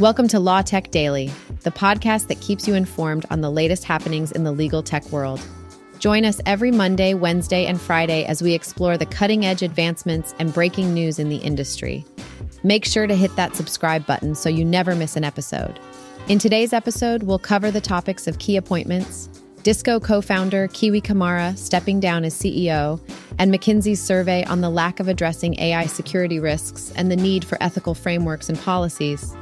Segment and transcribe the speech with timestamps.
[0.00, 1.28] Welcome to Law Tech Daily,
[1.64, 5.44] the podcast that keeps you informed on the latest happenings in the legal tech world.
[5.98, 10.54] Join us every Monday, Wednesday, and Friday as we explore the cutting edge advancements and
[10.54, 12.04] breaking news in the industry.
[12.62, 15.80] Make sure to hit that subscribe button so you never miss an episode.
[16.28, 19.28] In today's episode, we'll cover the topics of key appointments,
[19.64, 23.00] Disco co founder Kiwi Camara stepping down as CEO,
[23.40, 27.60] and McKinsey's survey on the lack of addressing AI security risks and the need for
[27.60, 29.34] ethical frameworks and policies.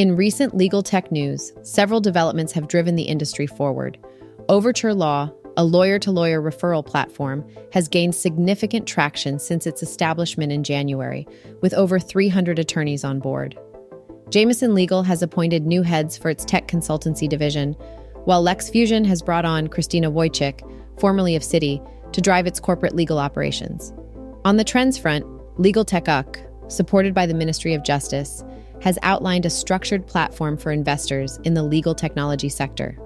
[0.00, 3.98] In recent legal tech news, several developments have driven the industry forward.
[4.48, 10.52] Overture Law, a lawyer to lawyer referral platform, has gained significant traction since its establishment
[10.52, 11.28] in January,
[11.60, 13.58] with over 300 attorneys on board.
[14.30, 17.74] Jameson Legal has appointed new heads for its tech consultancy division,
[18.24, 20.62] while LexFusion has brought on Christina Wojcik,
[20.98, 23.92] formerly of Citi, to drive its corporate legal operations.
[24.46, 25.26] On the trends front,
[25.60, 28.42] Legal Tech UC, supported by the Ministry of Justice,
[28.82, 32.96] has outlined a structured platform for investors in the legal technology sector.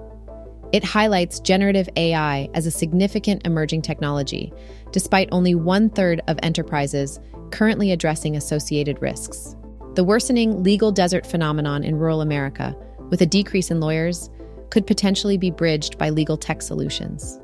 [0.71, 4.51] It highlights generative AI as a significant emerging technology,
[4.91, 7.19] despite only one third of enterprises
[7.51, 9.55] currently addressing associated risks.
[9.95, 12.75] The worsening legal desert phenomenon in rural America,
[13.09, 14.29] with a decrease in lawyers,
[14.69, 17.39] could potentially be bridged by legal tech solutions.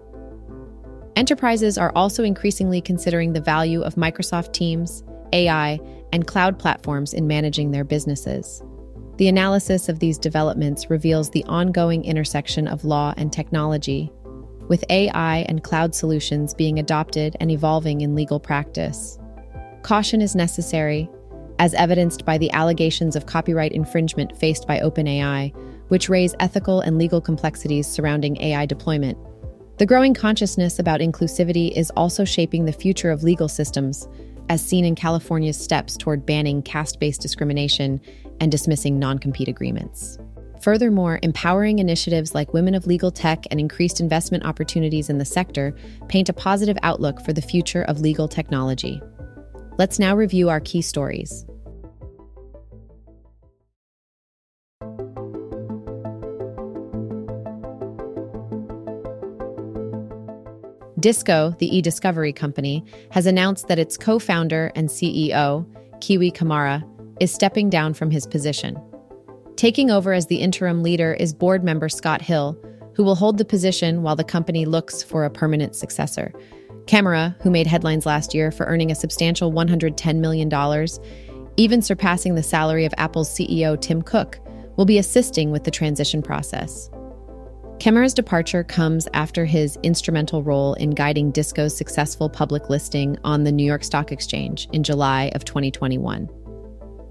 [1.15, 5.79] Enterprises are also increasingly considering the value of Microsoft Teams, AI,
[6.11, 8.61] and cloud platforms in managing their businesses.
[9.17, 14.11] The analysis of these developments reveals the ongoing intersection of law and technology,
[14.67, 19.19] with AI and cloud solutions being adopted and evolving in legal practice.
[19.83, 21.09] Caution is necessary,
[21.59, 25.53] as evidenced by the allegations of copyright infringement faced by OpenAI,
[25.89, 29.17] which raise ethical and legal complexities surrounding AI deployment.
[29.77, 34.07] The growing consciousness about inclusivity is also shaping the future of legal systems,
[34.51, 38.01] as seen in California's steps toward banning caste based discrimination
[38.41, 40.19] and dismissing non compete agreements.
[40.61, 45.73] Furthermore, empowering initiatives like Women of Legal Tech and increased investment opportunities in the sector
[46.09, 49.01] paint a positive outlook for the future of legal technology.
[49.77, 51.45] Let's now review our key stories.
[61.01, 65.65] Disco, the e discovery company, has announced that its co founder and CEO,
[65.99, 66.83] Kiwi Camara,
[67.19, 68.79] is stepping down from his position.
[69.55, 72.57] Taking over as the interim leader is board member Scott Hill,
[72.95, 76.33] who will hold the position while the company looks for a permanent successor.
[76.87, 80.49] Camara, who made headlines last year for earning a substantial $110 million,
[81.57, 84.39] even surpassing the salary of Apple's CEO Tim Cook,
[84.77, 86.89] will be assisting with the transition process.
[87.81, 93.51] Camara's departure comes after his instrumental role in guiding Disco's successful public listing on the
[93.51, 96.29] New York Stock Exchange in July of 2021.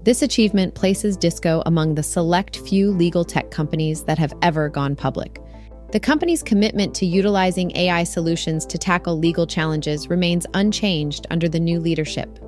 [0.03, 4.95] This achievement places Disco among the select few legal tech companies that have ever gone
[4.95, 5.41] public.
[5.91, 11.59] The company's commitment to utilizing AI solutions to tackle legal challenges remains unchanged under the
[11.59, 12.39] new leadership.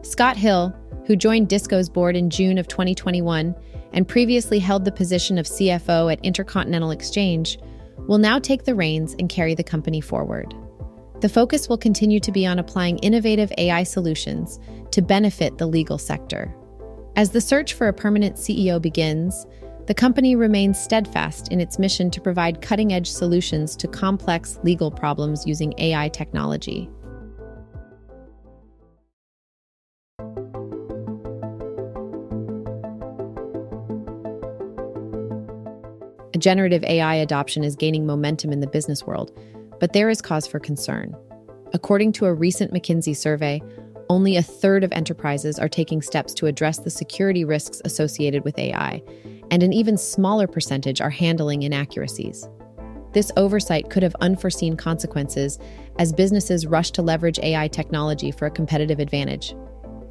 [0.00, 0.74] Scott Hill,
[1.06, 3.54] who joined Disco's board in June of 2021,
[3.94, 7.58] and previously held the position of CFO at Intercontinental Exchange,
[8.06, 10.54] will now take the reins and carry the company forward.
[11.20, 14.60] The focus will continue to be on applying innovative AI solutions
[14.90, 16.54] to benefit the legal sector.
[17.16, 19.46] As the search for a permanent CEO begins,
[19.86, 24.90] the company remains steadfast in its mission to provide cutting edge solutions to complex legal
[24.90, 26.90] problems using AI technology.
[36.38, 39.36] Generative AI adoption is gaining momentum in the business world,
[39.80, 41.14] but there is cause for concern.
[41.72, 43.60] According to a recent McKinsey survey,
[44.08, 48.58] only a third of enterprises are taking steps to address the security risks associated with
[48.58, 49.02] AI,
[49.50, 52.48] and an even smaller percentage are handling inaccuracies.
[53.12, 55.58] This oversight could have unforeseen consequences
[55.98, 59.54] as businesses rush to leverage AI technology for a competitive advantage.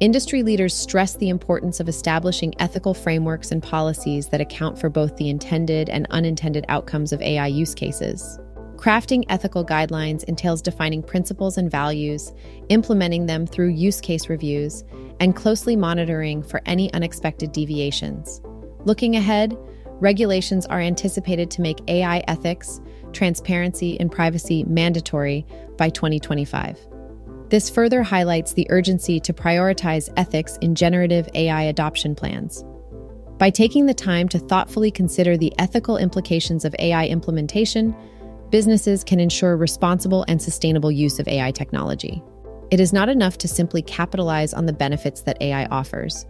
[0.04, 5.16] Industry leaders stress the importance of establishing ethical frameworks and policies that account for both
[5.16, 8.38] the intended and unintended outcomes of AI use cases.
[8.76, 12.34] Crafting ethical guidelines entails defining principles and values,
[12.68, 14.84] implementing them through use case reviews,
[15.20, 18.42] and closely monitoring for any unexpected deviations.
[18.84, 19.56] Looking ahead,
[20.02, 22.78] regulations are anticipated to make AI ethics,
[23.14, 25.46] transparency, and privacy mandatory
[25.78, 26.93] by 2025.
[27.50, 32.64] This further highlights the urgency to prioritize ethics in generative AI adoption plans.
[33.38, 37.94] By taking the time to thoughtfully consider the ethical implications of AI implementation,
[38.50, 42.22] businesses can ensure responsible and sustainable use of AI technology.
[42.70, 46.24] It is not enough to simply capitalize on the benefits that AI offers.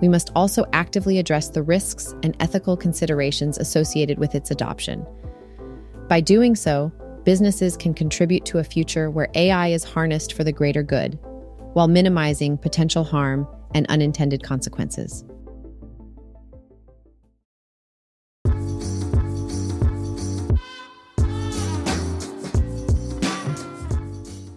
[0.00, 5.04] We must also actively address the risks and ethical considerations associated with its adoption.
[6.08, 6.92] By doing so,
[7.24, 11.18] businesses can contribute to a future where AI is harnessed for the greater good,
[11.72, 15.24] while minimizing potential harm and unintended consequences.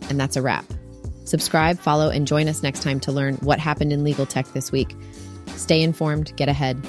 [0.10, 0.66] And that's a wrap.
[1.26, 4.72] Subscribe, follow, and join us next time to learn what happened in legal tech this
[4.72, 4.96] week.
[5.56, 6.80] Stay informed, get ahead,